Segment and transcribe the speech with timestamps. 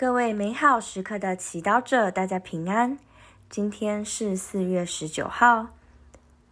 [0.00, 2.98] 各位美好时刻的祈祷者，大家平安。
[3.50, 5.74] 今天是四月十九号，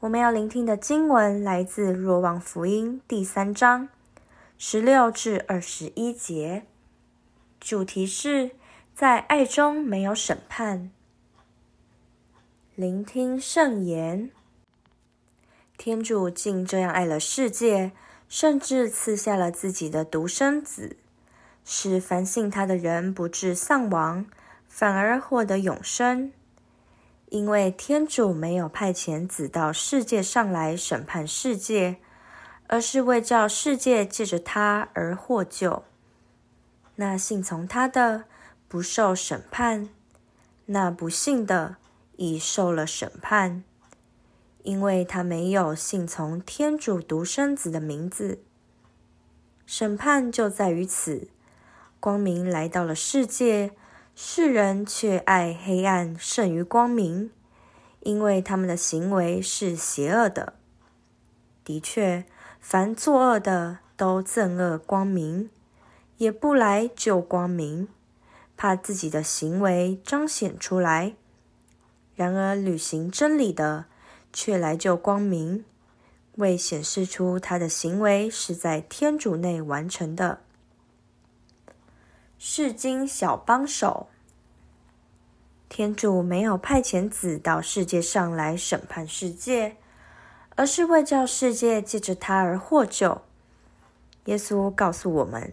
[0.00, 3.88] 我们要聆听的经文来自《若望福音》第三章
[4.58, 6.66] 十六至二十一节，
[7.58, 8.50] 主题是
[8.94, 10.90] 在爱中没有审判。
[12.74, 14.30] 聆听圣言，
[15.78, 17.92] 天主竟这样爱了世界，
[18.28, 20.98] 甚至赐下了自己的独生子。
[21.70, 24.24] 使凡信他的人不致丧亡，
[24.66, 26.32] 反而获得永生。
[27.28, 31.98] 因为天主没有派遣子到世界上来审判世界，
[32.68, 35.82] 而是为叫世界借着他而获救。
[36.96, 38.24] 那信从他的
[38.66, 39.90] 不受审判，
[40.64, 41.76] 那不信的
[42.16, 43.62] 已受了审判，
[44.62, 48.38] 因为他没有信从天主独生子的名字。
[49.66, 51.28] 审判就在于此。
[52.00, 53.72] 光明来到了世界，
[54.14, 57.30] 世人却爱黑暗胜于光明，
[58.00, 60.54] 因为他们的行为是邪恶的。
[61.64, 62.24] 的确，
[62.60, 65.50] 凡作恶的都憎恶光明，
[66.18, 67.88] 也不来救光明，
[68.56, 71.14] 怕自己的行为彰显出来。
[72.14, 73.86] 然而，履行真理的
[74.32, 75.64] 却来救光明，
[76.36, 80.40] 为显示出他的行为是在天主内完成的。
[82.40, 84.06] 世经小帮手，
[85.68, 89.76] 天主没有派遣子到世界上来审判世界，
[90.54, 93.22] 而是为叫世界借着他而获救。
[94.26, 95.52] 耶稣告诉我们，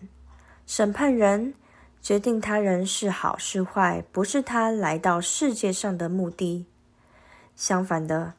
[0.67, 1.55] 审判人、
[2.03, 6.67] 决定他人是好是坏，不是他来到世界上的目的。
[7.55, 8.36] 相反的，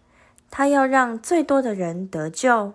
[0.53, 2.75] 他要让最多的人得救。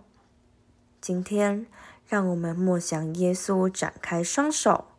[0.99, 1.65] 今天，
[2.05, 4.90] 让我们默想耶稣展开双手。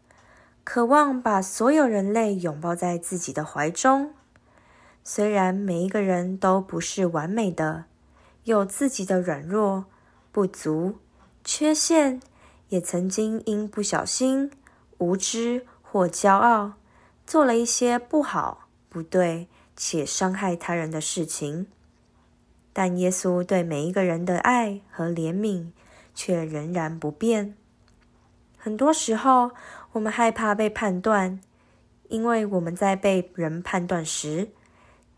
[0.65, 4.15] 渴望把所有人类拥抱在自己的怀中。
[5.05, 7.87] 虽然每一个人都不是完美的，
[8.45, 9.86] 有自己的软弱、
[10.31, 10.98] 不足、
[11.42, 12.20] 缺陷，
[12.69, 14.53] 也曾经因不小心、
[14.98, 16.75] 无知或骄傲，
[17.27, 21.67] 做了一些不好、不对且伤害他人的事情。
[22.73, 25.73] 但耶稣对每一个人的爱和怜悯
[26.15, 27.57] 却仍然不变。
[28.57, 29.51] 很多时候，
[29.92, 31.39] 我们害怕被判断，
[32.08, 34.48] 因为我们在被人判断时，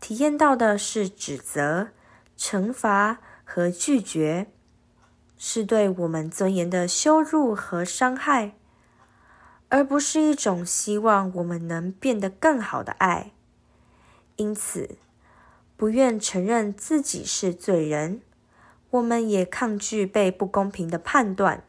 [0.01, 1.89] 体验到的是指责、
[2.37, 4.47] 惩罚和拒绝，
[5.37, 8.55] 是对我们尊严的羞辱和伤害，
[9.69, 13.31] 而不是一种希望我们能变得更好的爱。
[14.35, 14.97] 因此，
[15.77, 18.21] 不愿承认自己是罪人，
[18.89, 21.63] 我们也抗拒被不公平的判断。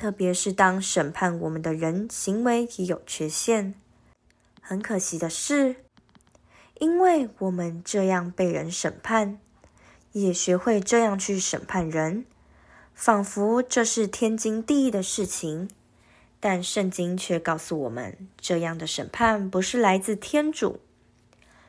[0.00, 3.74] 特别是当审判我们的人行为也有缺陷，
[4.62, 5.76] 很可惜的是，
[6.78, 9.38] 因为我们这样被人审判，
[10.12, 12.24] 也学会这样去审判人，
[12.94, 15.68] 仿佛这是天经地义的事情。
[16.40, 20.80] 但圣经却告诉我们，这样的审判不是来自天主。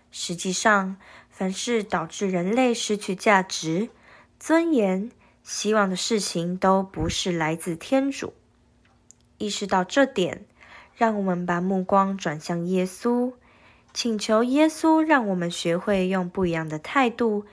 [0.09, 0.95] 实际上，
[1.29, 3.89] 凡是导致人类失去价值、
[4.39, 5.11] 尊严，
[5.43, 8.33] 希望的事情都不是来自天主。
[9.37, 10.45] 意识到这点，
[10.95, 13.33] 让我们把目光转向耶稣，
[13.93, 17.45] 请求耶稣让我们学会用不一样的态度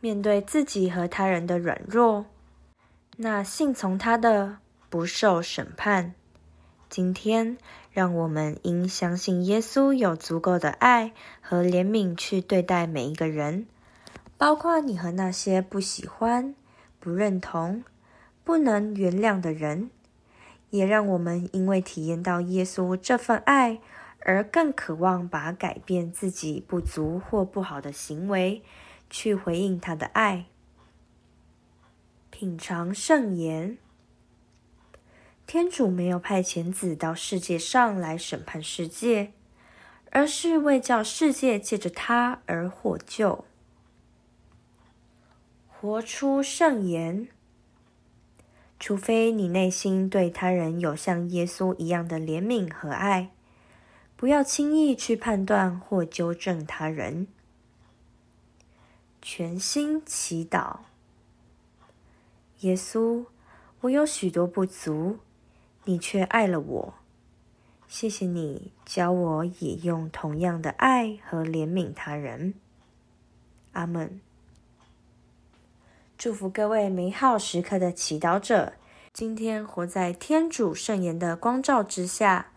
[0.00, 2.26] 面对自己和他人的软弱。
[3.16, 4.58] 那信从他的
[4.90, 6.14] 不受审判。
[6.90, 7.56] 今天，
[7.90, 13.66] 让我们因相信耶稣有足够的爱和怜悯去对待每一个人，
[14.36, 16.54] 包括你和那些不喜欢。
[17.02, 17.82] 不认同、
[18.44, 19.90] 不能原谅的人，
[20.70, 23.80] 也让我们因为体验到耶稣这份爱，
[24.20, 28.62] 而更渴望把改变自己不足或不好的行为，
[29.10, 30.44] 去回应他的爱。
[32.30, 33.76] 品尝圣言，
[35.44, 39.32] 天主没有派遣子到世界上来审判世界，
[40.12, 43.44] 而是为叫世界借着他而获救。
[45.82, 47.26] 活出圣言，
[48.78, 53.32] 除非你内心对他人有像耶稣一样的怜悯和爱，
[54.14, 57.26] 不要轻易去判断或纠正他人。
[59.20, 60.82] 全心祈祷，
[62.60, 63.26] 耶稣，
[63.80, 65.18] 我有许多不足，
[65.82, 66.94] 你却爱了我。
[67.88, 72.54] 谢谢你教我也用同样的爱和怜悯他人。
[73.72, 74.20] 阿门。
[76.22, 78.74] 祝福各位美好时刻的祈祷者，
[79.12, 82.52] 今天活在天主圣言的光照之下。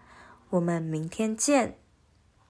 [0.51, 1.75] 我们明天见。